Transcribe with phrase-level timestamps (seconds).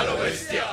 [0.00, 0.64] A lo bestia.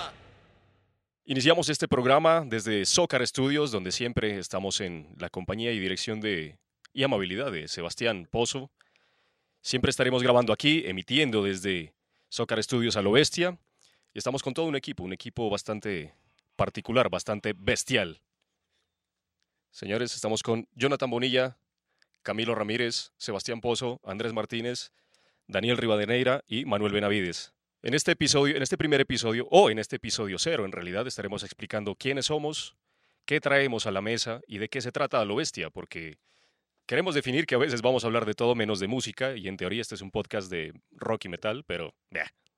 [1.25, 6.57] Iniciamos este programa desde Zócar Studios, donde siempre estamos en la compañía y dirección de
[6.93, 8.71] y amabilidad de Sebastián Pozo.
[9.59, 11.93] Siempre estaremos grabando aquí, emitiendo desde
[12.31, 13.57] Zócar Studios a lo bestia.
[14.13, 16.13] Y estamos con todo un equipo, un equipo bastante
[16.55, 18.21] particular, bastante bestial.
[19.71, 21.57] Señores, estamos con Jonathan Bonilla,
[22.23, 24.93] Camilo Ramírez, Sebastián Pozo, Andrés Martínez,
[25.47, 27.56] Daniel Rivadeneira y Manuel Benavides.
[27.87, 31.43] En este episodio, en este primer episodio, o en este episodio cero, en realidad estaremos
[31.43, 32.75] explicando quiénes somos,
[33.23, 36.17] qué traemos a la mesa y de qué se trata a lo bestia, porque
[36.85, 39.55] queremos definir que a veces vamos a hablar de todo menos de música, y en
[39.55, 41.95] teoría este es un podcast de rock y metal, pero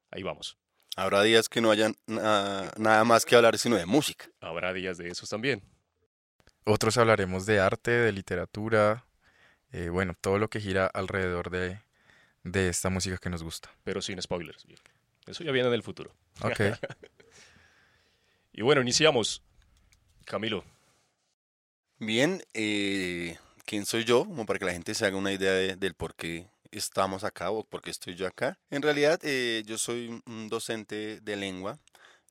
[0.10, 0.58] ahí vamos.
[0.96, 4.26] Habrá días que no haya nada más que hablar sino de música.
[4.42, 5.62] Habrá días de esos también.
[6.66, 9.06] Otros hablaremos de arte, de literatura,
[9.74, 11.82] eh, bueno, todo lo que gira alrededor de,
[12.44, 13.70] de esta música que nos gusta.
[13.84, 14.66] Pero sin spoilers.
[15.30, 16.12] Eso ya viene del futuro.
[16.42, 16.60] Ok.
[18.52, 19.44] y bueno, iniciamos.
[20.26, 20.64] Camilo.
[22.00, 24.26] Bien, eh, ¿quién soy yo?
[24.26, 27.64] Como para que la gente se haga una idea del por qué estamos acá o
[27.64, 28.58] por qué estoy yo acá.
[28.72, 31.78] En realidad, eh, yo soy un docente de lengua,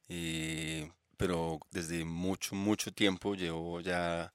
[0.09, 4.33] eh, pero desde mucho, mucho tiempo llevo ya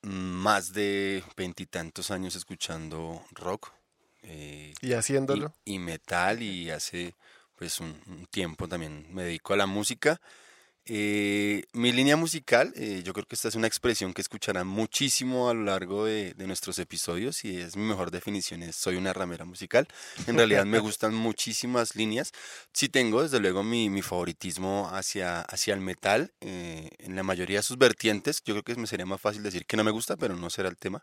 [0.00, 3.72] más de veintitantos años escuchando rock.
[4.22, 5.54] y haciéndolo.
[5.66, 7.14] Y, metal y hace
[7.56, 7.94] pues un,
[8.30, 10.20] tiempo también me dedico a la música.
[10.86, 15.48] Eh, mi línea musical, eh, yo creo que esta es una expresión que escucharán muchísimo
[15.48, 19.46] a lo largo de, nuestros episodios y es mi mejor definición, es soy una ramera
[19.46, 19.88] musical.
[20.26, 22.32] En realidad me gustan muchísimas líneas.
[22.74, 27.60] Sí tengo desde luego mi, mi favoritismo hacia, hacia el metal, eh, en la mayoría
[27.60, 28.42] de sus vertientes.
[28.44, 30.68] Yo creo que me sería más fácil decir que no me gusta, pero no será
[30.68, 31.02] el tema.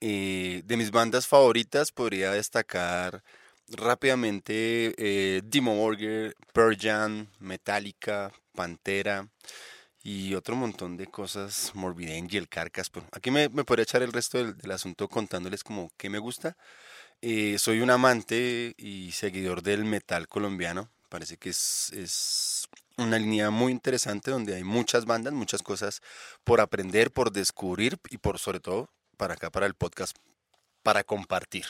[0.00, 3.22] de mis bandas favoritas podría destacar
[3.68, 9.28] rápidamente eh, Dimo Borger, Pearl Metallica, Pantera
[10.02, 12.90] y otro montón de cosas, Morbid Angel, Carcas.
[12.90, 16.56] Pero aquí me, me podría echar el resto del, asunto contándoles como qué me gusta.
[17.22, 20.90] Eh, soy un amante y seguidor del metal colombiano.
[21.08, 26.02] Parece que es, es una línea muy interesante donde hay muchas bandas, muchas cosas
[26.44, 30.16] por aprender, por descubrir y por sobre todo para acá, para el podcast,
[30.82, 31.64] para compartir.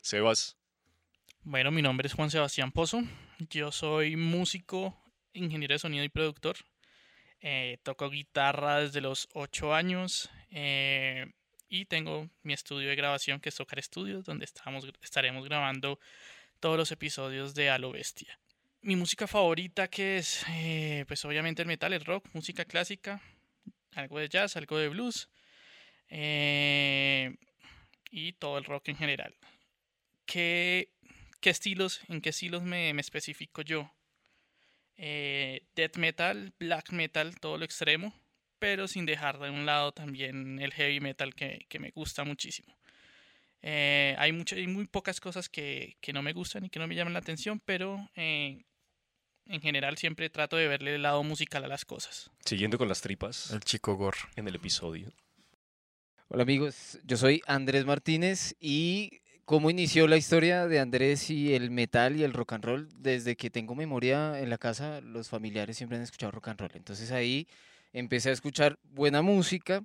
[0.00, 0.56] Sebas,
[1.46, 3.04] bueno, mi nombre es Juan Sebastián Pozo.
[3.38, 5.00] Yo soy músico,
[5.32, 6.56] ingeniero de sonido y productor.
[7.40, 11.26] Eh, toco guitarra desde los 8 años eh,
[11.68, 16.00] y tengo mi estudio de grabación que es Tocar Studios, donde estamos, estaremos grabando
[16.58, 18.40] todos los episodios de A lo Bestia.
[18.80, 23.22] Mi música favorita que es, eh, pues obviamente el metal, el rock, música clásica,
[23.94, 25.30] algo de jazz, algo de blues
[28.10, 29.36] y todo el rock en general.
[30.24, 30.95] ¿Qué
[31.46, 33.88] ¿Qué estilos, en qué estilos me, me especifico yo?
[34.96, 38.12] Eh, death metal, black metal, todo lo extremo,
[38.58, 42.76] pero sin dejar de un lado también el heavy metal que, que me gusta muchísimo.
[43.62, 46.88] Eh, hay, mucho, hay muy pocas cosas que, que, no me gustan y que no
[46.88, 48.64] me llaman la atención, pero eh,
[49.44, 52.28] en general siempre trato de verle el lado musical a las cosas.
[52.44, 53.52] Siguiendo con las tripas.
[53.52, 54.16] El chico Gor.
[54.34, 55.12] En el episodio.
[56.26, 61.70] Hola amigos, yo soy Andrés Martínez y cómo inició la historia de Andrés y el
[61.70, 62.88] metal y el rock and roll.
[62.98, 66.72] Desde que tengo memoria en la casa, los familiares siempre han escuchado rock and roll.
[66.74, 67.46] Entonces ahí
[67.92, 69.84] empecé a escuchar buena música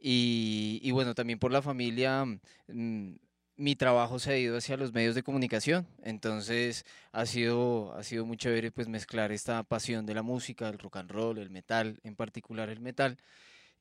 [0.00, 2.24] y, bueno, también por la familia.
[2.68, 3.16] Mm,
[3.56, 8.24] mi trabajo se ha ido hacia los medios de comunicación, entonces ha sido, ha sido
[8.24, 12.00] muy chévere pues mezclar esta pasión de la música, el rock and roll, el metal,
[12.02, 13.18] en particular el metal,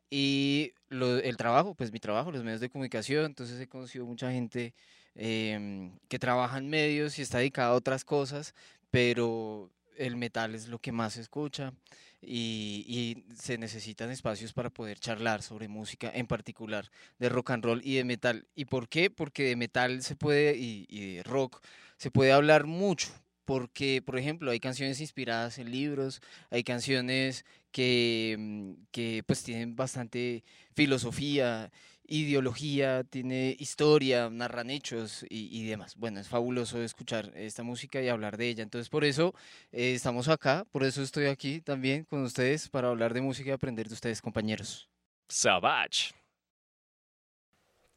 [0.09, 4.73] y el trabajo, pues mi trabajo, los medios de comunicación, entonces he conocido mucha gente
[5.16, 8.53] Em, que trabaja en medios y está dedicado a otras cosas,
[8.92, 11.74] pero el metal es lo que más se escucha
[12.22, 16.90] y, se necesitan espacios para poder charlar sobre música, en particular
[17.20, 18.47] de rock and roll y de metal.
[18.56, 19.09] ¿Y por qué?
[19.09, 21.62] Porque de metal se puede y, y de rock
[21.97, 23.09] se puede hablar mucho,
[23.46, 29.76] porque, por ejemplo, hay canciones inspiradas en libros, hay canciones que, mm, que pues tienen
[29.76, 30.44] bastante
[30.76, 31.72] filosofía
[32.09, 35.96] ideología, tiene historia, narran hechos y, demás.
[35.96, 38.64] Bueno, es fabuloso escuchar esta música y hablar de ella.
[38.64, 39.34] Entonces, por eso
[39.72, 43.53] eh, estamos acá, por eso estoy aquí también con ustedes para hablar de música y
[43.53, 44.90] aprender de ustedes, compañeros.
[45.28, 46.14] Savage.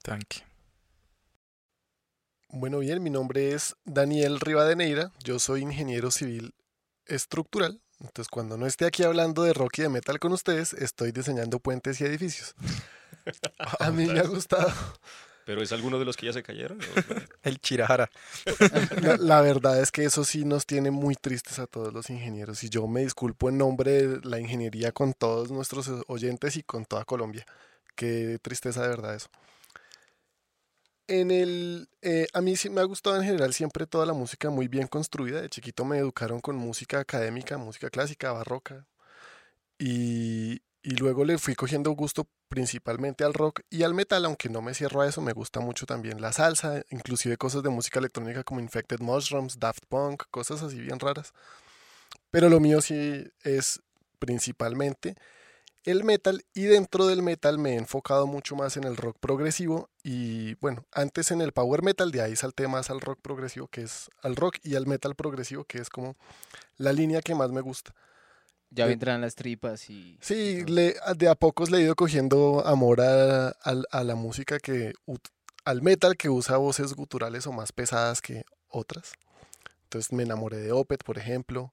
[0.03, 0.53] Thank you.
[2.55, 6.55] Bueno, bien, mi nombre es Daniel Rivadeneira, yo soy ingeniero civil
[7.07, 7.81] estructural.
[7.99, 11.61] Entonces, cuando no esté aquí hablando de rock y de metal con ustedes, estoy diseñando
[11.61, 12.55] puentes y edificios.
[13.79, 14.73] A mí me ha gustado
[15.45, 16.79] ¿Pero es alguno de los que ya se cayeron?
[17.43, 18.11] El Chirajara.
[19.03, 22.63] La, la verdad es que eso sí nos tiene muy tristes a todos los ingenieros
[22.63, 26.85] y yo me disculpo en nombre de la ingeniería con todos nuestros oyentes y con
[26.85, 27.45] toda Colombia.
[27.97, 29.29] Qué tristeza de verdad eso.
[31.09, 34.51] En el, eh, a mí sí me ha gustado en general siempre toda la música
[34.51, 35.43] muy bien construida.
[35.43, 38.87] De chiquito me educaron con música académica, música clásica, barroca.
[39.79, 44.61] Y, y luego le fui cogiendo gusto principalmente al rock y al metal, aunque no
[44.61, 48.45] me cierro a eso, me gusta mucho también la salsa, inclusive cosas de música electrónica
[48.45, 51.33] como Infected Mushrooms, Daft Punk, cosas así bien raras.
[52.31, 53.81] Pero lo mío sí es
[54.19, 55.17] principalmente
[55.85, 59.89] el metal y dentro del metal me he enfocado mucho más en el rock progresivo
[60.03, 63.81] y bueno, antes en el power metal, de ahí salté más al rock progresivo que
[63.81, 66.17] es al rock y al metal progresivo que es como
[66.77, 67.95] la línea que más me gusta.
[68.75, 70.19] Ya vendrán las tripas y...
[70.21, 70.75] Sí, y todo.
[70.75, 74.95] le, de a pocos le he ido cogiendo amor a, al- a la música que,
[75.65, 79.13] al metal que usa voces guturales o más pesadas que otras.
[79.85, 81.73] Entonces me enamoré de Opeth, por ejemplo.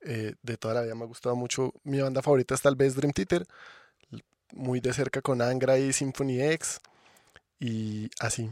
[0.00, 1.74] eh, de toda la vida me ha gustado mucho.
[1.84, 3.44] Mi banda favorita es tal vez Dream Theater.
[4.52, 6.80] Muy de cerca con Angra y Symphony X.
[7.60, 8.48] Y así.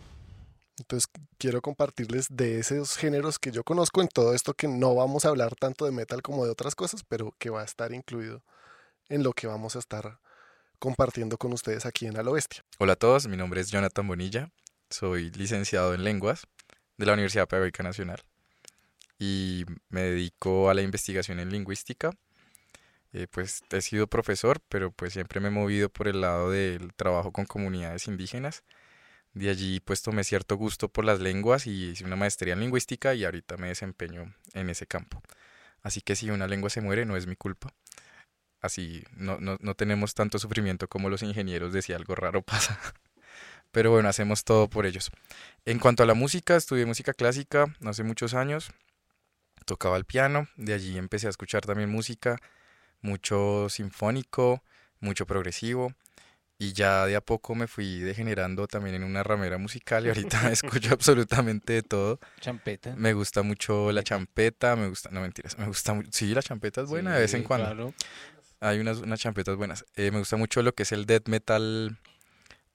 [0.78, 1.08] Entonces
[1.38, 5.28] quiero compartirles de esos géneros que yo conozco en todo esto que no vamos a
[5.28, 8.43] hablar tanto de metal como de otras cosas, pero que va a estar incluido
[9.08, 10.19] en lo que vamos a estar
[10.78, 12.62] compartiendo con ustedes aquí en A lo Bestia.
[12.78, 14.50] Hola a todos, mi nombre es Jonathan Bonilla,
[14.90, 16.46] soy licenciado en lenguas
[16.99, 18.23] de la Universidad Pedagógica Nacional
[19.19, 22.11] y me dedico a la investigación en lingüística.
[23.12, 26.93] Eh, pues he sido profesor, pero pues siempre me he movido por el lado del
[26.94, 28.62] trabajo con comunidades indígenas.
[29.37, 33.15] De allí pues tomé cierto gusto por las lenguas y hice una maestría en lingüística
[33.15, 35.23] y ahorita me desempeño en ese campo.
[35.83, 37.75] Así que si una lengua se muere no es mi culpa.
[38.62, 42.81] Así no, no, no tenemos tanto sufrimiento como los ingenieros de si algo raro pasa.
[43.73, 45.11] Pero bueno, hacemos todo por ellos.
[45.67, 48.71] En cuanto a la música, estudié música clásica hace muchos años.
[49.67, 52.38] Tocaba el piano, de allí empecé a escuchar también música,
[53.03, 54.62] mucho sinfónico,
[55.00, 55.93] mucho progresivo.
[56.58, 60.50] Y ya de a poco me fui degenerando también en una ramera musical y ahorita
[60.53, 62.19] escucho absolutamente de todo.
[62.41, 62.94] Champeta.
[62.97, 66.81] Me gusta mucho la champeta, me gusta, no mentiras, me gusta mucho, sí, la champeta
[66.82, 67.67] es buena de vez en cuando.
[67.67, 67.94] claro.
[68.61, 69.85] Hay unas, unas champetas buenas.
[69.97, 71.99] Eh, me gusta mucho lo que es el death metal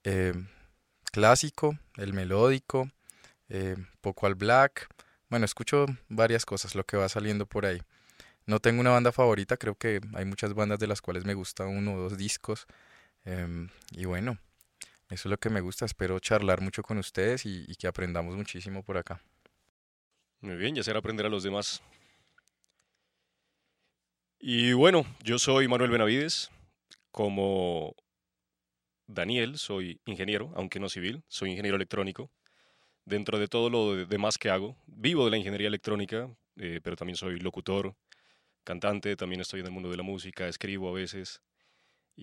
[0.03, 0.33] eh,
[1.11, 2.89] clásico, el melódico,
[3.49, 4.87] eh, poco al black.
[5.29, 7.81] Bueno, escucho varias cosas, lo que va saliendo por ahí.
[8.45, 11.65] No tengo una banda favorita, creo que hay muchas bandas de las cuales me gusta
[11.65, 12.67] uno o dos discos.
[13.25, 14.37] Em, y bueno,
[15.09, 15.85] eso es lo que me gusta.
[15.85, 19.21] Espero charlar mucho con ustedes y, que aprendamos muchísimo por acá.
[20.39, 21.81] Muy bien, ya será aprender a los demás.
[24.39, 26.49] Y bueno, yo soy Manuel Benavides.
[27.11, 27.93] Como
[29.05, 32.31] Daniel, soy ingeniero, aunque no civil, soy ingeniero electrónico.
[33.05, 36.95] Dentro de todo lo de- demás que hago, vivo de la ingeniería electrónica, eh, pero
[36.95, 37.95] también soy locutor,
[38.63, 41.41] cantante, también estoy en el mundo de la música, escribo a veces.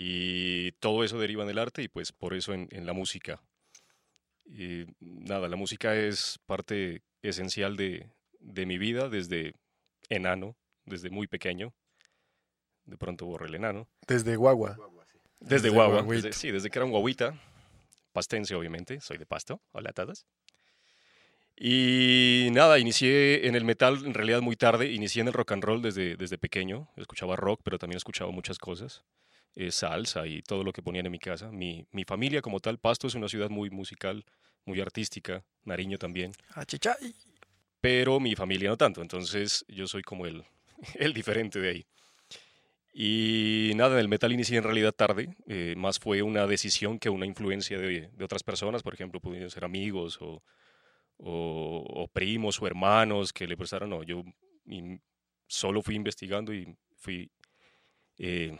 [0.01, 3.43] Y todo eso deriva en el arte y pues por eso en, en la música.
[4.47, 8.09] Y nada, la música es parte esencial de,
[8.39, 9.55] de mi vida desde
[10.09, 10.55] enano,
[10.85, 11.75] desde muy pequeño.
[12.85, 13.89] De pronto borré el enano.
[14.07, 14.77] Desde Guagua.
[15.41, 16.03] Desde Desde guagua.
[16.05, 17.35] desde- sí, desde que era un guaguita.
[18.13, 19.01] Pastense, obviamente.
[19.01, 19.61] Soy de Pasto.
[19.73, 20.27] Hola todos.
[21.57, 24.93] Y nada, inicié en el metal en realidad muy tarde.
[24.93, 26.89] Inicié en el rock and roll desde, desde pequeño.
[26.97, 29.03] Escuchaba rock, pero también escuchaba muchas cosas.
[29.55, 31.51] Eh, salsa y todo lo que ponían en mi casa.
[31.51, 34.25] Mi, mi familia como tal, Pasto es una ciudad muy musical,
[34.65, 35.45] muy artística.
[35.65, 36.33] Nariño también.
[36.55, 37.15] Achichay.
[37.81, 39.03] Pero mi familia no tanto.
[39.03, 40.45] Entonces yo soy como el,
[40.95, 41.87] el diferente de ahí.
[42.93, 47.11] Y nada, en el metal inicié en realidad tarde, eh, más fue una decisión que
[47.11, 50.43] una influencia de, de otras personas, por ejemplo, pudieron ser amigos o,
[51.19, 54.25] o- o primos o hermanos que le prestaron, no, yo
[55.47, 57.31] solo fui investigando y fui
[58.19, 58.59] eh,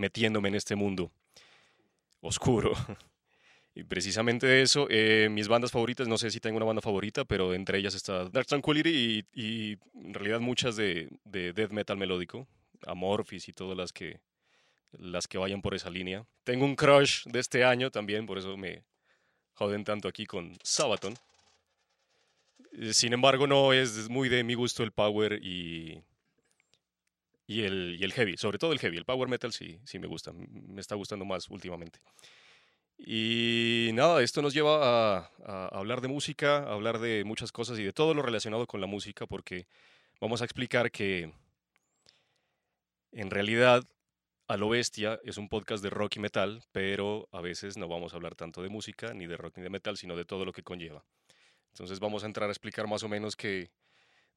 [0.00, 1.12] metiéndome en este mundo
[2.20, 2.72] oscuro.
[3.72, 7.24] Y precisamente de eso, eh, mis bandas favoritas, no sé si tengo una banda favorita,
[7.24, 12.48] pero entre ellas está Dark Tranquility y, en realidad muchas de, de death metal melódico,
[12.84, 14.18] Amorphis y todas las que,
[14.90, 16.26] las que vayan por esa línea.
[16.42, 18.82] Tengo un crush de este año también, por eso me
[19.54, 21.14] joden tanto aquí con Sabaton.
[22.92, 26.02] Sin embargo, no es muy de mi gusto el power y,
[27.50, 28.96] y, el, y el heavy, sobre todo el heavy.
[28.96, 32.00] El power metal sí, sí me gusta, me está gustando más últimamente.
[32.96, 37.78] Y nada, esto nos lleva a, a hablar de música, a hablar de muchas cosas
[37.78, 39.66] y de todo lo relacionado con la música, porque
[40.20, 41.32] vamos a explicar que
[43.12, 43.82] en realidad
[44.46, 48.12] A lo Bestia es un podcast de rock y metal, pero a veces no vamos
[48.12, 50.52] a hablar tanto de música, ni de rock ni de metal, sino de todo lo
[50.52, 51.04] que conlleva.
[51.72, 53.70] Entonces vamos a entrar a explicar más o menos que,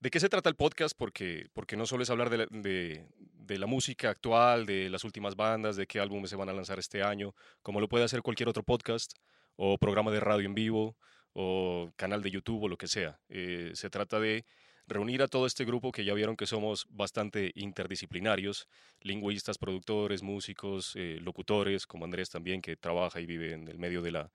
[0.03, 3.57] de qué se trata el podcast, porque, porque no solo es hablar de la, de,
[3.57, 7.01] la música actual, de las últimas bandas, de qué álbumes se van a lanzar este
[7.01, 9.13] año, como lo puede hacer cualquier otro podcast
[9.55, 10.97] o programa de radio en vivo
[11.31, 13.21] o canal de YouTube o lo que sea.
[13.29, 14.43] Eh, se trata de
[14.87, 18.67] reunir a todo este grupo que ya vieron que somos bastante interdisciplinarios,
[18.99, 24.01] lingüistas, productores, músicos, eh, locutores, como Andrés también, que trabaja y vive en el medio
[24.01, 24.31] de la,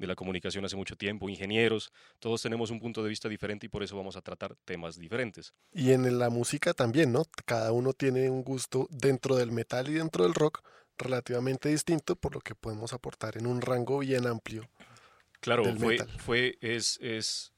[0.00, 3.68] de la comunicación hace mucho tiempo, ingenieros, todos tenemos un punto de vista diferente y
[3.68, 5.52] por eso vamos a tratar temas diferentes.
[5.72, 7.24] Y en la música también, ¿no?
[7.44, 10.62] Cada uno tiene un gusto dentro del metal y dentro del rock
[10.96, 14.68] relativamente distinto, por lo que podemos aportar en un rango bien amplio.
[15.40, 16.08] Claro, del fue, metal.
[16.18, 17.52] fue es, es,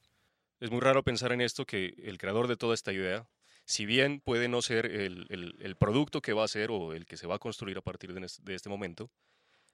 [0.61, 3.29] es muy raro pensar en esto que el creador de toda esta idea,
[3.67, 7.07] si bien puede no ser el, el- el producto que va a ser o el
[7.07, 9.11] que se va a construir a partir de este momento,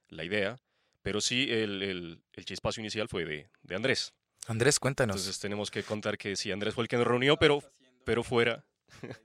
[0.09, 0.59] la idea,
[1.03, 4.13] pero sí el, el, el chispazo inicial fue de, de Andrés.
[4.47, 5.17] Andrés, cuéntanos.
[5.17, 7.63] Entonces tenemos que contar que sí, Andrés fue el que nos reunió, pero,
[8.05, 8.65] pero fuera.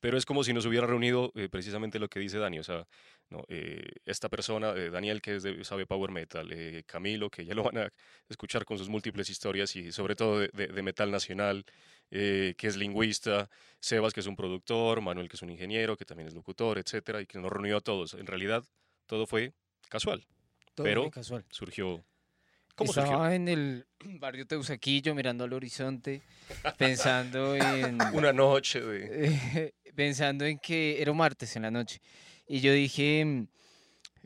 [0.00, 2.58] pero es como si nos hubiera reunido eh, precisamente lo que dice Dani.
[2.58, 2.86] O sea,
[3.28, 7.44] no, eh, esta persona, eh, Daniel, que es de, sabe Power Metal, eh, Camilo, que
[7.44, 7.92] ya lo van a
[8.28, 11.64] escuchar con sus múltiples historias y sobre todo de, de- de metal nacional,
[12.10, 13.48] eh, que es lingüista,
[13.80, 17.20] Sebas, que es un productor, Manuel, que es un ingeniero, que también es locutor, etcétera,
[17.20, 18.14] y que nos reunió a todos.
[18.14, 18.64] En realidad,
[19.06, 19.52] todo fue
[19.88, 20.26] casual.
[20.80, 21.44] Todo Pero- casual.
[21.50, 22.02] Surgió.
[22.74, 23.30] ¿Cómo Estaba surgió?
[23.32, 23.86] en el
[24.18, 26.22] barrio Teusaquillo mirando al horizonte,
[26.78, 27.98] pensando en...
[28.14, 32.00] Una noche eh, pensando en que era un martes en la noche.
[32.46, 33.46] Y yo dije, mm,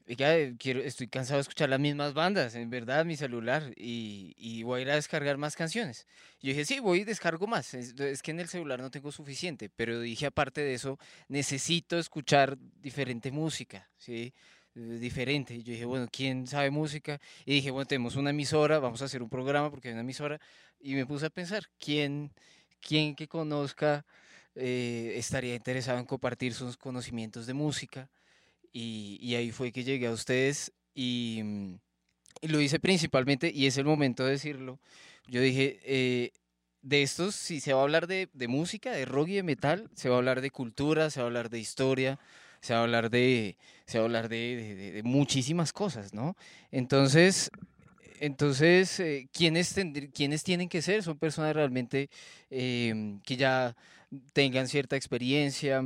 [0.08, 4.34] oiga, eh, quiero, estoy cansado de escuchar las mismas bandas, en verdad, mi celular, y,
[4.36, 6.06] y voy a ir a descargar más canciones.
[6.40, 7.74] Yo dije, sí, voy y descargo más.
[7.74, 11.98] Es, es que en el celular no tengo suficiente, pero dije, aparte de eso, necesito
[11.98, 14.32] escuchar diferente música, ¿sí?
[14.76, 15.54] Eh, diferente.
[15.54, 17.20] Y yo dije, bueno, ¿quién sabe música?
[17.44, 20.40] Y dije, bueno, tenemos una emisora, vamos a hacer un programa porque hay una emisora.
[20.80, 22.32] Y me puse a pensar, ¿quién,
[22.80, 24.04] quién que conozca
[24.54, 28.10] eh, estaría interesado en compartir sus conocimientos de música?
[28.72, 31.40] Y, y ahí fue que llegué a ustedes y,
[32.40, 34.80] y lo hice principalmente, y es el momento de decirlo.
[35.28, 36.32] Yo dije, eh,
[36.82, 39.88] de estos, si se va a hablar de, de música, de rock y de metal,
[39.94, 42.18] se va a hablar de cultura, se va a hablar de historia,
[42.64, 46.34] se va a hablar de, se va a hablar de, muchísimas cosas, ¿no?
[46.70, 47.50] Entonces,
[48.20, 49.74] entonces eh, ¿quiénes,
[50.14, 51.02] quiénes tienen que ser?
[51.02, 52.08] Son personas realmente
[52.48, 53.76] em, que ya
[54.32, 55.82] tengan cierta experiencia,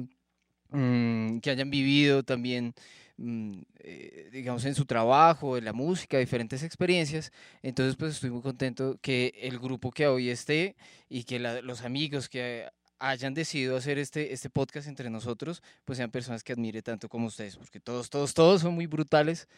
[0.70, 2.74] mm, que hayan vivido también,
[3.16, 7.32] mm, eh, digamos, en su trabajo, en la música, diferentes experiencias.
[7.62, 10.76] Entonces, pues estoy muy contento que el grupo que hoy esté
[11.08, 12.68] y que los amigos que
[12.98, 17.26] hayan decidido hacer este, este podcast entre nosotros, pues sean personas que admire tanto como
[17.26, 19.48] ustedes, porque todos, todos, todos son muy brutales.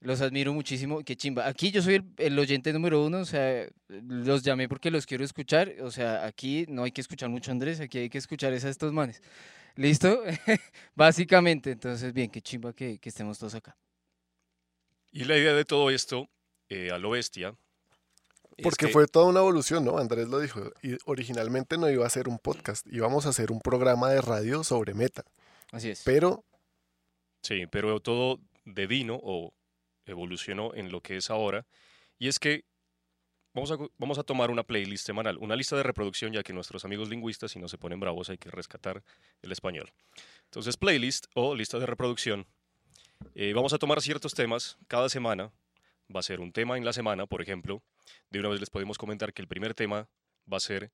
[0.00, 1.48] Los admiro muchísimo, qué chimba.
[1.48, 5.24] Aquí yo soy el, el oyente número uno, o sea, los llamé porque los quiero
[5.24, 8.52] escuchar, o sea, aquí no hay que escuchar mucho a Andrés, aquí hay que escuchar
[8.52, 9.20] es a estos manes.
[9.74, 10.22] ¿Listo?
[10.94, 13.76] Básicamente, entonces, bien, qué chimba que, que estemos todos acá.
[15.10, 16.28] Y la idea de todo esto,
[16.68, 17.56] eh, a lo bestia.
[18.58, 19.98] Es Porque que- fue toda una evolución, ¿no?
[19.98, 20.60] Andrés lo dijo.
[20.82, 24.62] Y originalmente no iba a ser un podcast, íbamos a hacer un programa de radio
[24.64, 25.24] sobre metal.
[25.72, 26.02] Así es.
[26.04, 26.44] Pero
[27.42, 29.54] Sí, pero todo devino o
[30.06, 31.66] evolucionó en lo que es ahora.
[32.18, 32.64] Y es que
[33.54, 36.84] vamos a, vamos a tomar una playlist semanal, una lista de reproducción, ya que nuestros
[36.84, 39.02] amigos lingüistas, si no se ponen bravos, hay que rescatar
[39.42, 39.92] el español.
[40.46, 42.46] Entonces, playlist o lista de reproducción.
[43.34, 45.50] eh, vamos a tomar ciertos temas cada semana.
[46.14, 47.82] Va a ser un tema en la semana, por ejemplo.
[48.30, 50.08] De una vez les podemos comentar que el primer tema
[50.50, 50.90] va a ser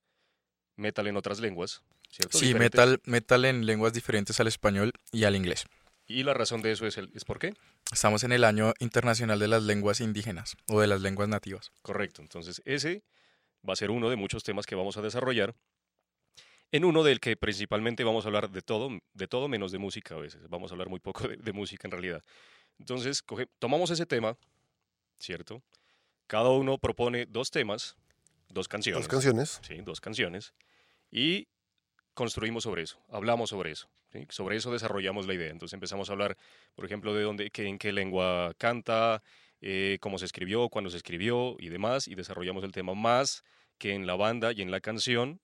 [0.76, 1.82] metal en otras lenguas.
[2.10, 2.38] ¿cierto?
[2.38, 2.78] Sí, Diferentes.
[2.80, 5.66] metal, metal en lenguas diferentes al español y al inglés.
[6.06, 7.54] Y la razón de eso es, el, es por qué.
[7.92, 11.70] Estamos en el año internacional de las lenguas indígenas o de las lenguas nativas.
[11.82, 12.20] Correcto.
[12.20, 13.02] Entonces, ese
[13.66, 15.54] va a ser uno de muchos temas que vamos a desarrollar.
[16.72, 20.16] En uno del que principalmente vamos a hablar de todo, de todo menos de música
[20.16, 20.48] a veces.
[20.48, 22.22] Vamos a hablar muy poco de, de música en realidad.
[22.78, 24.36] Entonces, coge- tomamos ese tema,
[25.18, 25.62] ¿cierto?
[26.26, 27.96] Cada uno propone dos temas,
[28.48, 29.02] dos canciones.
[29.02, 29.60] dos canciones.
[29.62, 30.54] Sí, dos canciones.
[31.10, 31.48] Y
[32.14, 33.88] construimos sobre eso, hablamos sobre eso.
[34.12, 34.26] ¿sí?
[34.30, 35.50] Sobre eso desarrollamos la idea.
[35.50, 36.36] Entonces empezamos a hablar,
[36.74, 39.22] por ejemplo, de dónde, qué, en qué lengua canta,
[39.60, 42.08] eh, cómo se escribió, cuándo se escribió y demás.
[42.08, 43.44] Y desarrollamos el tema más
[43.78, 45.40] que en la banda y en la canción.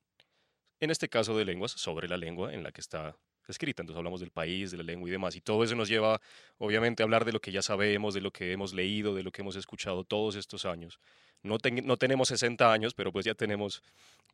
[0.80, 3.16] En este caso de lenguas, sobre la lengua en la que está
[3.50, 3.82] escrita.
[3.82, 5.36] Entonces hablamos del país, de la lengua y demás.
[5.36, 6.20] Y todo eso nos lleva,
[6.58, 9.30] obviamente, a hablar de lo que ya sabemos, de lo que hemos leído, de lo
[9.32, 10.98] que hemos escuchado todos estos años.
[11.42, 13.82] No, ten- no tenemos 60 años, pero pues ya tenemos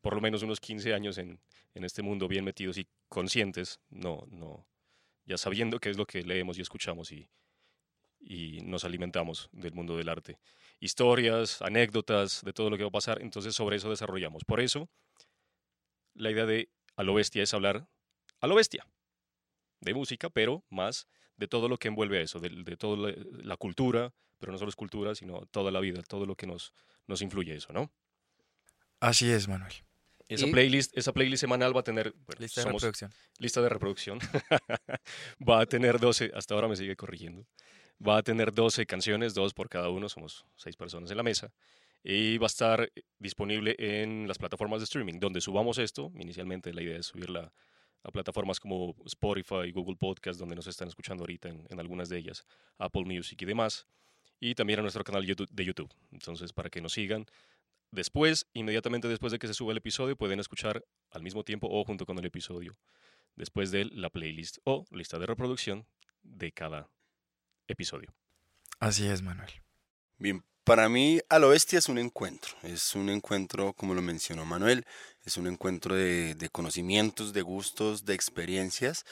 [0.02, 1.40] por lo menos unos 15 años en,
[1.74, 4.66] en este mundo bien metidos y conscientes, no, no,
[5.24, 7.28] ya sabiendo qué es lo que leemos y escuchamos y,
[8.20, 10.38] y nos alimentamos del mundo del arte.
[10.80, 14.44] Historias, anécdotas de todo lo que va a pasar, entonces sobre eso desarrollamos.
[14.44, 14.88] Por eso,
[16.14, 17.86] la idea de a lo bestia es hablar
[18.40, 18.86] a lo bestia,
[19.80, 21.06] de música, pero más
[21.36, 24.58] de todo lo que envuelve a eso, de, de toda la, la cultura, pero no
[24.58, 26.72] solo es cultura, sino toda la vida, todo lo que nos,
[27.06, 27.90] nos influye eso, ¿no?
[29.00, 29.72] Así es, Manuel.
[30.28, 33.12] Esa Y- playlist, esa playlist semanal va a tener, bueno, Lista de reproducción.
[33.38, 34.18] lista de reproducción.
[35.48, 37.46] va a tener 12, hasta ahora me sigue corrigiendo.
[38.06, 41.52] Va a tener 12 canciones, dos por cada uno, somos seis personas en la mesa.
[42.02, 46.12] Y va a estar disponible en las plataformas de streaming, donde subamos esto.
[46.18, 47.52] Inicialmente la idea es subirla
[48.06, 52.18] a plataformas como Spotify, Google Podcast, donde nos están escuchando ahorita en, en algunas de
[52.18, 52.46] ellas,
[52.78, 53.86] Apple Music y demás.
[54.38, 55.92] Y también a nuestro canal de YouTube.
[56.12, 57.26] Entonces, para que nos sigan,
[57.90, 61.84] después, inmediatamente después de que se suba el episodio, pueden escuchar al mismo tiempo o
[61.84, 62.76] junto con el episodio
[63.34, 65.86] después de la playlist o lista de reproducción
[66.22, 66.88] de cada
[67.66, 68.14] episodio.
[68.78, 69.50] Así es, Manuel.
[70.18, 74.44] Bien, para mí a lo bestia es un encuentro, es un encuentro, como lo mencionó
[74.44, 74.84] Manuel,
[75.24, 79.04] es un encuentro de, conocimientos, de gustos, de experiencias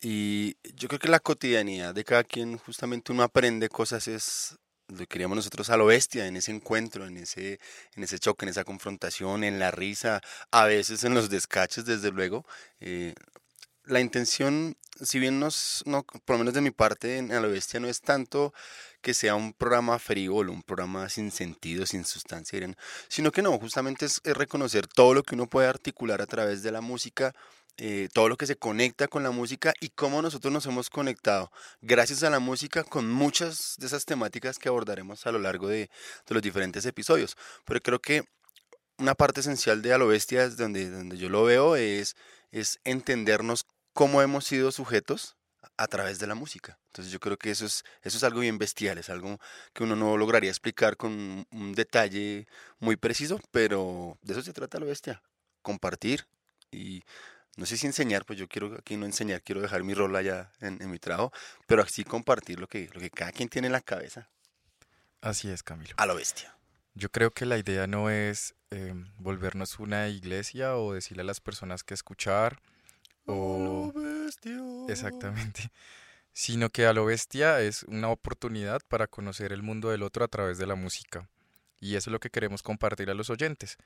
[0.00, 4.98] y yo creo que la cotidianidad de cada quien, justamente uno aprende cosas, es lo
[4.98, 7.58] que queríamos nosotros a lo bestia, en ese encuentro, en ese,
[7.96, 10.20] en ese choque, en esa confrontación, en la risa,
[10.52, 12.46] a veces en los descaches, desde luego.
[12.78, 13.14] eh,
[13.84, 17.50] la intención, si bien nos, no, por lo menos de mi parte, en A lo
[17.50, 18.54] Bestia no es tanto
[19.00, 22.58] que sea un programa frívolo, un programa sin sentido, sin sustancia,
[23.08, 26.72] sino que no, justamente es, reconocer todo lo que uno puede articular a través de
[26.72, 27.34] la música,
[27.76, 31.50] eh, todo lo que se conecta con la música y cómo nosotros nos hemos conectado,
[31.80, 35.90] gracias a la música, con muchas de esas temáticas que abordaremos a lo largo de,
[36.28, 37.36] los diferentes episodios.
[37.64, 38.24] Pero creo que
[38.98, 42.16] una parte esencial de A lo donde, donde yo lo veo, es,
[42.52, 43.64] es entendernos
[43.94, 45.36] cómo hemos sido sujetos
[45.76, 46.78] a través de la música.
[46.86, 49.38] Entonces yo creo que eso es, eso es algo bien bestial, es algo
[49.72, 52.46] que uno no lograría explicar con un detalle
[52.78, 55.22] muy preciso, pero de eso se trata la bestia,
[55.62, 56.26] compartir
[56.70, 57.02] y
[57.56, 60.52] no sé si enseñar, pues yo quiero aquí no enseñar, quiero dejar mi rol allá
[60.60, 61.32] en, en mi trabajo,
[61.66, 64.28] pero así compartir lo que, lo que cada quien tiene en la cabeza
[65.20, 65.94] Así es, Camilo.
[65.98, 66.56] a lo bestia.
[66.94, 71.40] Yo creo que la idea no es eh, volvernos una iglesia o decirle a las
[71.40, 72.60] personas que escuchar
[73.30, 73.92] o...
[74.88, 75.70] Exactamente.
[76.32, 80.28] Sino que a lo bestia es una oportunidad para conocer el mundo del otro a
[80.28, 81.28] través de la música.
[81.80, 83.78] Y eso es lo que queremos compartir a los oyentes,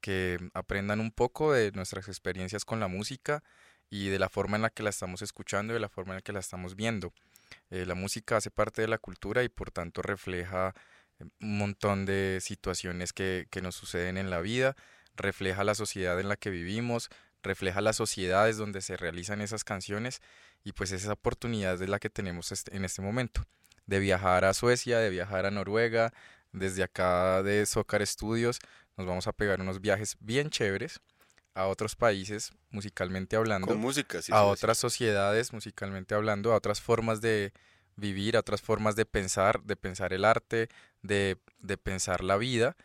[0.00, 3.42] que aprendan un poco de nuestras experiencias con la música
[3.90, 6.18] y de la forma en la que la estamos escuchando y de la forma en
[6.18, 7.12] la que la estamos viendo.
[7.70, 10.74] Eh, la música hace parte de la cultura y por tanto refleja
[11.18, 14.76] eh, un montón de situaciones que, que nos suceden en la vida,
[15.16, 17.10] refleja la sociedad en la que vivimos,
[17.42, 20.20] refleja las sociedades donde se realizan esas canciones
[20.64, 23.44] y pues esa oportunidad es la que tenemos este- en este momento,
[23.86, 26.12] de viajar a Suecia, de viajar a Noruega,
[26.52, 28.58] desde acá de Socar Studios
[28.96, 31.00] nos vamos a pegar unos viajes bien chéveres
[31.54, 34.32] a otros países musicalmente hablando Con música, sí.
[34.32, 37.52] a otras sociedades musicalmente hablando, a otras formas de
[37.96, 40.68] vivir, a otras formas de pensar, de pensar el arte,
[41.02, 42.76] de, de pensar la vida.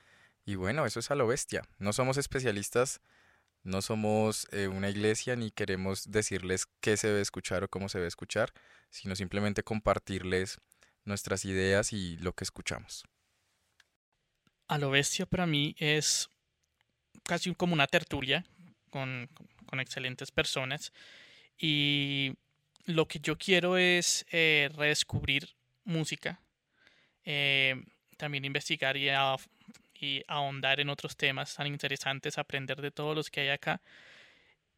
[0.45, 1.63] Y bueno, eso es a lo bestia.
[1.79, 3.01] No somos especialistas,
[3.65, 7.97] no somos eh, una iglesia ni queremos decirles qué se debe escuchar o cómo se
[7.99, 8.53] debe escuchar,
[8.89, 10.59] sino simplemente compartirles
[11.03, 13.03] nuestras ideas y lo que escuchamos.
[14.67, 16.29] A lo bestia para mí es
[17.23, 18.45] casi como una tertulia
[18.89, 19.29] con,
[19.65, 20.91] con excelentes personas
[21.57, 22.33] y
[22.85, 26.41] lo que yo quiero es eh, redescubrir música,
[27.25, 27.83] eh,
[28.17, 29.37] también investigar y, a-
[29.99, 33.81] y ahondar en otros temas tan interesantes, aprender de todos los que hay acá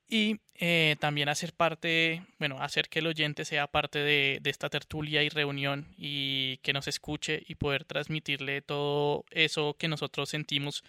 [0.09, 4.69] y eh, también hacer parte, bueno, hacer que el oyente sea parte de, de esta
[4.69, 10.83] tertulia y reunión y que nos escuche y poder transmitirle todo eso que nosotros sentimos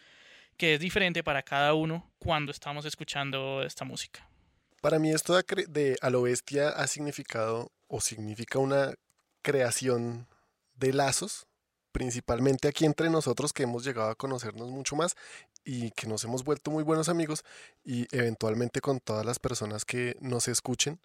[0.57, 4.29] que es diferente para cada uno cuando estamos escuchando esta música.
[4.81, 8.95] Para mí esto de, de a lo bestia ha significado o significa una
[9.43, 10.29] creación
[10.77, 11.48] de lazos,
[11.99, 15.17] principalmente aquí entre nosotros que hemos llegado a conocernos mucho más
[15.65, 17.45] y que nos hemos vuelto muy buenos amigos
[17.85, 21.01] y eventualmente con todas las personas que nos escuchen.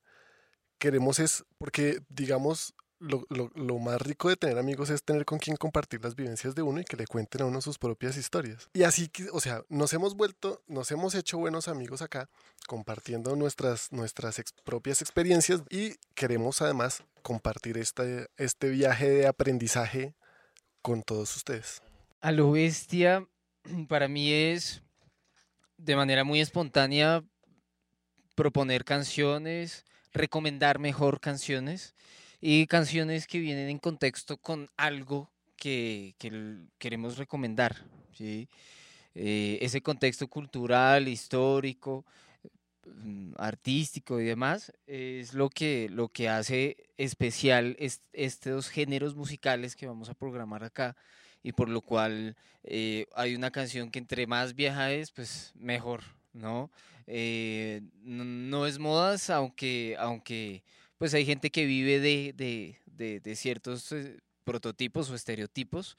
[0.78, 5.58] Queremos es, porque digamos, lo, lo- más rico de tener amigos es tener con quien
[5.58, 8.70] compartir las vivencias de uno y que le cuenten a uno sus propias historias.
[8.74, 12.30] Y así o sea, nos hemos vuelto, nos hemos hecho buenos amigos acá
[12.68, 20.14] compartiendo nuestras, nuestras ex- propias experiencias y queremos además compartir este, este viaje de aprendizaje
[20.84, 21.82] con todos ustedes.
[22.22, 23.28] A lo bestia,
[23.88, 24.84] para mí es
[25.78, 27.24] de manera muy espontánea
[28.36, 31.96] proponer canciones, recomendar mejor canciones
[32.42, 36.16] y canciones que vienen en contexto con algo que,
[36.78, 37.86] queremos recomendar.
[38.12, 38.50] ¿sí?
[39.16, 42.06] Eh, ese contexto cultural, histórico,
[43.38, 49.88] artístico y demás es lo que, lo que hace especial est- estos géneros musicales que
[49.88, 50.96] vamos a programar acá
[51.42, 56.02] y por lo cual eh, hay una canción que entre más vieja es, pues mejor,
[56.34, 56.72] ¿no?
[57.08, 60.64] Eh, no, es modas, aunque, aunque
[60.98, 65.98] pues hay gente que vive de, de- de- de ciertos eh, prototipos o estereotipos,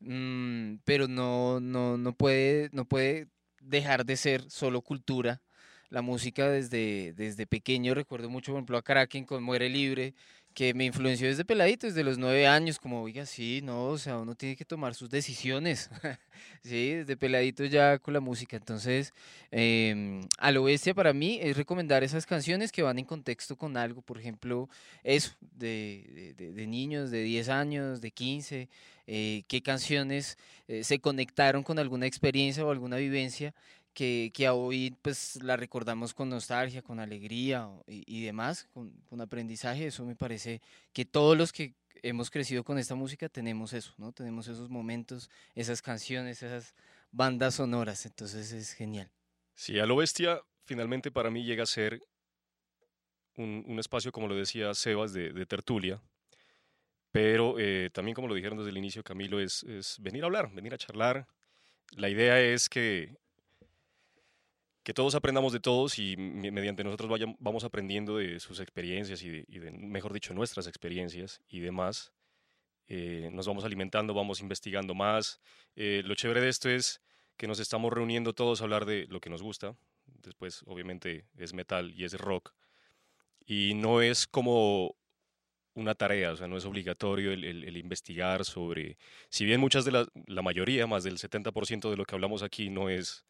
[0.00, 3.28] mm, pero no, no, no, puede, no puede
[3.62, 5.42] dejar de ser solo cultura.
[5.90, 10.14] La música desde, desde pequeño, recuerdo mucho, por ejemplo, a Kraken con Muere Libre,
[10.54, 14.18] que me influenció desde peladito, desde los nueve años, como, oiga, sí, no, o sea,
[14.18, 15.90] uno tiene que tomar sus decisiones,
[16.62, 18.56] sí, desde peladito ya con la música.
[18.56, 19.12] Entonces,
[19.50, 23.76] em, a lo bestia para mí es recomendar esas canciones que van en contexto con
[23.76, 24.68] algo, por ejemplo,
[25.02, 28.68] eso, de- de niños de 10 años, de 15,
[29.06, 33.54] eh, qué canciones eh, se conectaron con alguna experiencia o alguna vivencia
[33.94, 39.20] que, que hoy pues la recordamos con nostalgia, con alegría y, y demás, con, con
[39.20, 39.86] aprendizaje.
[39.86, 40.60] Eso me parece
[40.92, 44.12] que todos los que hemos crecido con esta música tenemos eso, ¿no?
[44.12, 46.74] Tenemos esos momentos, esas canciones, esas
[47.10, 48.06] bandas sonoras.
[48.06, 49.10] Entonces es genial.
[49.54, 52.00] Sí, a lo bestia finalmente para mí llega a ser
[53.36, 56.00] un, un espacio, como lo decía Sebas, de, de tertulia,
[57.10, 60.52] pero eh, también como lo dijeron desde el inicio, Camilo, es, es venir a hablar,
[60.52, 61.26] venir a charlar.
[61.96, 63.16] La idea es que,
[64.90, 69.22] que todos aprendamos de todos y me- mediante nosotros vayam- vamos aprendiendo de sus experiencias
[69.22, 72.12] y de, y de, mejor dicho, nuestras experiencias y demás.
[72.88, 75.40] Eh, nos vamos alimentando, vamos investigando más.
[75.76, 77.00] Eh, lo chévere de esto es
[77.36, 79.76] que nos estamos reuniendo todos a hablar de lo que nos gusta.
[80.24, 82.52] Después, obviamente, es metal y es rock.
[83.46, 84.96] Y no es como
[85.74, 88.98] una tarea, o sea, no es obligatorio el, el- el investigar sobre,
[89.28, 92.70] si bien muchas de las, la mayoría, más del 70% de lo que hablamos aquí
[92.70, 93.24] no es,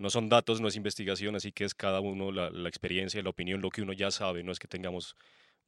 [0.00, 3.60] no son datos, no es investigación, así que es cada uno la, experiencia, la opinión,
[3.60, 5.14] lo que uno ya sabe, no es que tengamos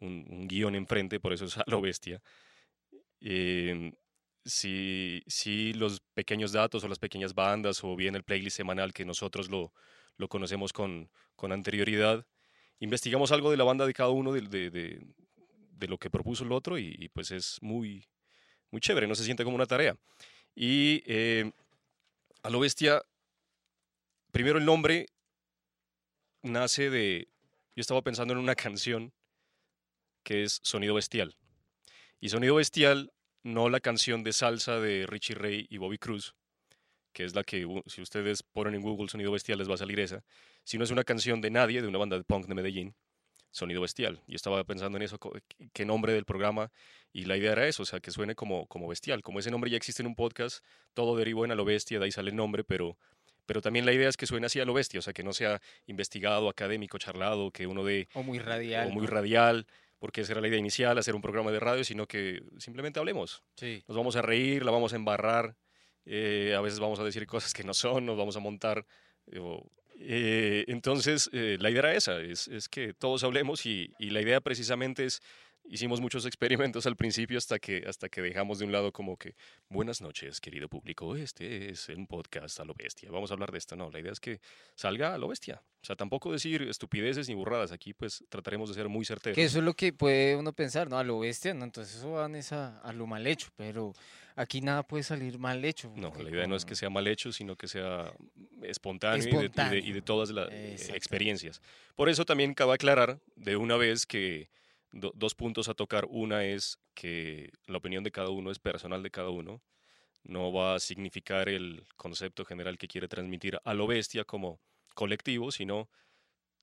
[0.00, 2.22] un, un guion enfrente, por eso es a lo bestia.
[3.20, 3.92] Em,
[4.44, 9.04] si, si los pequeños datos o las pequeñas bandas o bien el playlist semanal que
[9.04, 9.72] nosotros lo,
[10.28, 12.26] conocemos con, con anterioridad,
[12.80, 15.06] investigamos algo de la banda de cada uno, de, de-
[15.88, 18.06] lo que propuso el otro y, pues es muy,
[18.70, 19.96] muy chévere, no se siente como una tarea.
[20.54, 21.50] Y eh,
[22.44, 23.02] a lo bestia,
[24.32, 25.06] primero el nombre
[26.42, 27.28] nace de,
[27.76, 29.12] yo estaba pensando en una canción
[30.24, 31.36] que es Sonido Bestial.
[32.20, 36.34] Y Sonido Bestial, no la canción de salsa de Richie Ray y Bobby Cruz,
[37.12, 40.00] que es la que si ustedes ponen en Google Sonido Bestial les va a salir
[40.00, 40.24] esa,
[40.64, 42.94] sino es una canción de nadie, de una banda de punk de Medellín,
[43.50, 44.22] Sonido Bestial.
[44.26, 45.18] Y estaba pensando en eso,
[45.72, 46.70] qué nombre del programa,
[47.12, 49.22] y la idea era eso, o sea, que suene como, como bestial.
[49.22, 50.64] Como ese nombre ya existe en un podcast,
[50.94, 52.96] todo derivó en a lo bestia, de ahí sale el nombre, pero,
[53.52, 55.34] pero también la idea es que suene así a lo bestia, o sea, que no
[55.34, 58.88] sea investigado, académico, charlado, que uno de O muy radial.
[58.88, 59.66] o muy radial,
[59.98, 63.42] porque esa era la idea inicial, hacer un programa de radio, sino que simplemente hablemos.
[63.56, 63.84] Sí.
[63.86, 65.54] Nos vamos a reír, la vamos a embarrar,
[66.06, 68.86] eh, a veces vamos a decir cosas que no son, nos vamos a montar.
[69.30, 69.60] eh,
[69.98, 74.22] eh, entonces, eh, la idea era esa, es, es que todos hablemos y, y la
[74.22, 75.20] idea precisamente es,
[75.64, 79.34] hicimos muchos experimentos al principio hasta que, hasta que dejamos de un lado como que,
[79.68, 83.58] buenas noches, querido público, este es un podcast a lo bestia, vamos a hablar de
[83.58, 83.76] esto.
[83.76, 84.40] No, la idea es que
[84.74, 85.62] salga a lo bestia.
[85.82, 89.34] O sea, tampoco decir estupideces ni burradas, aquí pues trataremos de ser muy certeros.
[89.34, 90.98] Que eso es lo que puede uno pensar, ¿no?
[90.98, 91.64] A lo bestia, ¿no?
[91.64, 93.92] Entonces eso van es a, a lo mal hecho, pero
[94.36, 95.92] aquí nada puede salir mal hecho.
[95.96, 98.12] No, la idea no es que sea mal hecho, sino que sea
[98.62, 99.94] espontáneo, y de- Y, de, y Espontáneo.
[99.94, 101.60] de todas las eh, experiencias.
[101.96, 104.48] Por eso también cabe aclarar de una vez que
[104.92, 106.06] do- dos puntos a tocar.
[106.08, 109.62] Una es que la opinión de cada uno es personal de cada uno.
[110.22, 114.60] No va a significar el concepto general que quiere transmitir a lo bestia como
[114.94, 115.88] colectivo, sino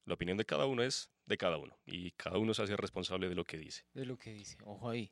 [0.05, 1.77] la opinión de cada uno es de cada uno.
[1.85, 3.83] Y cada uno se hace responsable de lo que dice.
[3.93, 5.11] De lo que dice, ojo ahí.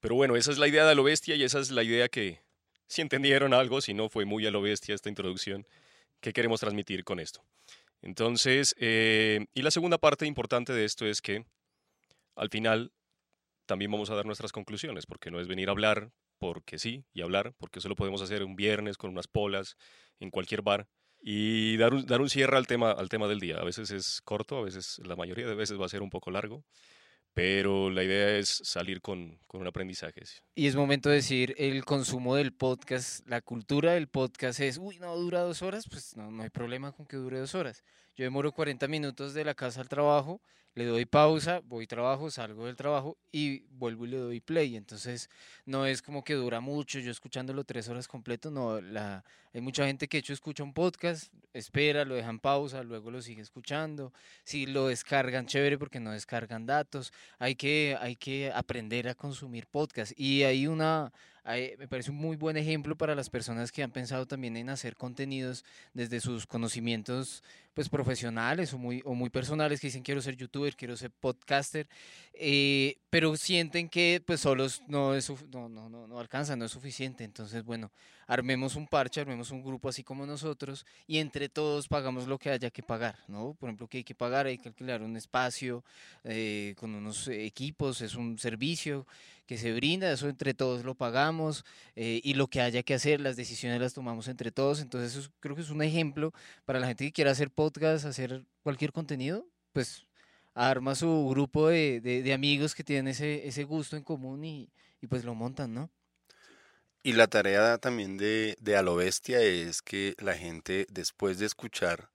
[0.00, 2.08] Pero bueno, esa es la idea de a lo bestia y esa es la idea
[2.08, 2.42] que,
[2.86, 5.66] si entendieron algo, si no fue muy a lo bestia esta introducción,
[6.20, 7.44] que queremos transmitir con esto.
[8.02, 11.44] Entonces, eh, y la segunda parte importante de esto es que
[12.36, 12.92] al final
[13.66, 17.22] también vamos a dar nuestras conclusiones, porque no es venir a hablar porque sí y
[17.22, 19.76] hablar, porque eso lo podemos hacer un viernes con unas polas
[20.20, 20.86] en cualquier bar
[21.20, 23.56] y dar un, dar un cierre al tema, al tema del día.
[23.56, 26.30] A veces es corto, a veces, la mayoría de veces va a ser un poco
[26.30, 26.64] largo,
[27.34, 30.22] pero la idea es salir con, con un aprendizaje.
[30.54, 34.98] Y es momento de decir el consumo del podcast, la cultura del podcast es, uy,
[34.98, 37.82] no, dura dos horas, pues no, no hay problema con que dure dos horas.
[38.16, 40.40] Yo demoro 40 minutos de la casa al trabajo,
[40.74, 44.76] le doy pausa, voy trabajo, salgo del trabajo y vuelvo y le doy play.
[44.76, 45.28] Entonces
[45.64, 49.86] no es como que dura mucho, yo escuchándolo tres horas completo, no, la, hay mucha
[49.86, 54.12] gente que hecho escucha un podcast, espera, lo dejan pausa, luego lo sigue escuchando.
[54.44, 57.10] Si lo descargan, chévere porque no descargan datos.
[57.38, 60.12] Hay que, hay que aprender a consumir podcast.
[60.14, 61.10] Y hay una,
[61.78, 64.96] me parece un muy buen ejemplo para las personas que han pensado también en hacer
[64.96, 70.36] contenidos desde sus conocimientos pues profesionales o muy, o muy personales que dicen quiero ser
[70.36, 71.86] youtuber, quiero ser podcaster,
[72.32, 76.72] eh, pero sienten que pues solos no, es, no, no, no, no alcanza, no es
[76.72, 77.22] suficiente.
[77.22, 77.92] Entonces, bueno,
[78.26, 82.50] armemos un parche, armemos un grupo así como nosotros y entre todos pagamos lo que
[82.50, 83.54] haya que pagar, ¿no?
[83.54, 85.84] Por ejemplo, que hay que pagar, hay que alquilar un espacio
[86.24, 89.06] eh, con unos equipos, es un servicio
[89.46, 93.20] que se brinda, eso entre todos lo pagamos eh, y lo que haya que hacer,
[93.20, 94.80] las decisiones las tomamos entre todos.
[94.80, 96.32] Entonces, creo que es un ejemplo
[96.64, 100.06] para la gente que quiera hacer podcast, hacer cualquier contenido, pues
[100.54, 104.70] arma su grupo de, de, amigos que tienen ese, ese gusto en común y,
[105.02, 105.90] y, pues lo montan, ¿no?
[107.06, 111.46] Y la tarea también de, de A lo Bestia es que la gente, después de
[111.46, 112.10] escuchar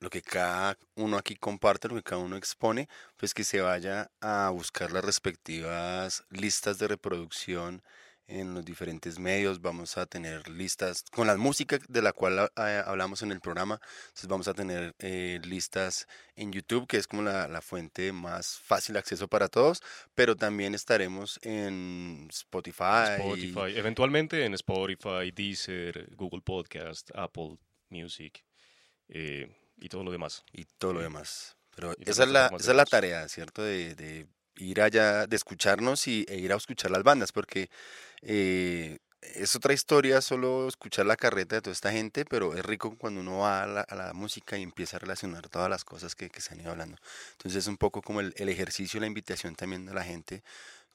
[0.00, 4.10] lo que cada uno aquí comparte, lo que cada uno expone, pues que se vaya
[4.22, 7.82] a buscar las respectivas listas de reproducción
[8.26, 12.84] en los diferentes medios, vamos a tener listas con la música de la cual ah,
[12.86, 17.22] hablamos en el programa, entonces vamos a tener eh, listas en YouTube, que es como
[17.22, 19.82] la, la, fuente más fácil de acceso para todos,
[20.14, 23.16] pero también estaremos en Spotify.
[23.18, 27.58] Spotify, eventualmente en Spotify, Deezer, Google Podcast, Apple
[27.90, 28.44] Music
[29.08, 30.44] eh, y todo lo demás.
[30.52, 31.56] Y todo lo demás.
[31.74, 33.62] Pero esa es, la, esa es la tarea, ¿cierto?
[33.62, 37.70] De, de ir allá, de escucharnos y, e ir a escuchar las bandas, porque
[38.22, 42.96] eh, es otra historia solo escuchar la carreta de toda esta gente, pero es rico
[42.98, 46.54] cuando uno va a la, música y empieza a relacionar todas las cosas que, se
[46.54, 46.96] han ido hablando.
[47.32, 50.42] Entonces es un poco como el, el ejercicio, la invitación también de la gente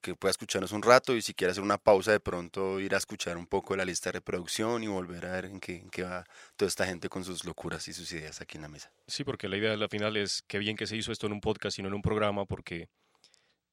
[0.02, 2.98] que pueda escucharnos un rato y si quiere hacer una pausa de pronto ir a
[2.98, 6.26] escuchar un poco la lista de reproducción y volver a ver en qué, qué va
[6.56, 8.92] toda esta gente con sus locuras y sus ideas aquí en la mesa.
[9.08, 11.42] Sí, porque la idea la final es que bien que se hizo esto en un
[11.42, 12.88] podcast y no en un programa, porque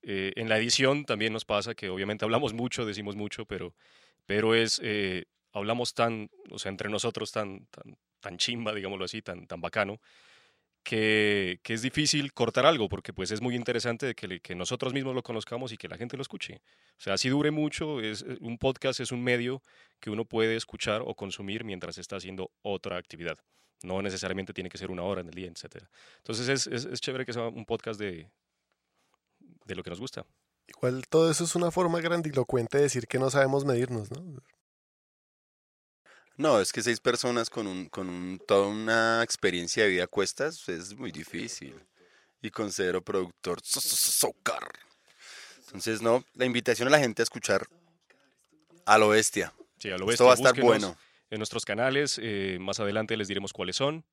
[0.09, 3.75] eh, en la edición también nos pasa que obviamente hablamos mucho, decimos mucho, pero,
[4.25, 7.67] pero es, eh, hablamos tan, o sea, entre nosotros tan,
[8.21, 10.01] tan, chimba, digámoslo así, tan, tan bacano,
[10.85, 15.13] que, que, es difícil cortar algo, porque pues es muy interesante que, que, nosotros mismos
[15.13, 16.61] lo conozcamos y que la gente lo escuche.
[16.93, 19.61] O sea, si dure mucho, es, eh, un podcast es un medio
[19.99, 23.39] que uno puede escuchar o consumir mientras está haciendo otra actividad.
[23.83, 25.85] No necesariamente tiene que ser una hora en el día, etc.
[26.19, 28.31] Entonces es, es, es chévere que sea un podcast de,
[29.67, 30.25] de lo que nos gusta.
[30.69, 34.43] Igual todo eso es una forma grandilocuente de decir que no sabemos medirnos, ¿no?
[36.37, 40.07] No, es que seis personas con, un, con un, toda una experiencia de vida a
[40.07, 41.75] cuestas es muy difícil.
[42.43, 44.69] Y con cero productor, socar.
[45.65, 47.67] Entonces, no, la invitación a la gente a escuchar
[48.85, 49.53] a lo bestia.
[49.79, 50.13] Sí, a lo bestia.
[50.13, 50.97] Esto va a estar bueno.
[51.31, 54.05] En nuestros canales, eh, más adelante les diremos cuáles son.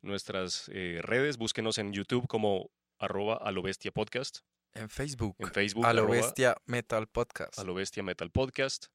[0.00, 4.38] Nuestras eh, redes, búsquenos en YouTube como arroba a lo bestia podcast.
[4.74, 5.36] En Facebook.
[5.38, 5.86] En Facebook.
[5.86, 7.58] A lo bestia Metal Podcast.
[7.58, 8.86] A lo bestia Metal Podcast.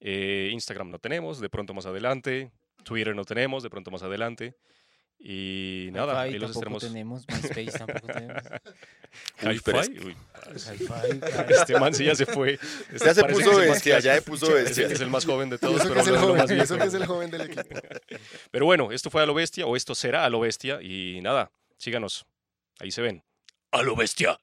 [0.00, 2.52] Eh, Instagram no tenemos, de pronto más adelante.
[2.82, 4.56] Twitter no tenemos, de pronto más adelante.
[5.18, 6.82] Y nada, ahí los estaremos.
[6.82, 8.42] tenemos, MySpace tampoco tenemos.
[9.40, 10.00] Hi-Fi.
[11.48, 12.58] Este man sí ya se fue.
[12.92, 14.86] Este ya se puso bestia, ya se puso bestia.
[14.86, 17.30] Es el más joven de todos, pero es el joven, eso que es el joven
[17.30, 17.80] del equipo.
[18.50, 21.50] Pero bueno, esto fue a lo bestia, o esto será a lo bestia, y nada,
[21.78, 22.26] síganos.
[22.78, 23.24] Ahí se ven.
[23.70, 24.38] A lo bestia.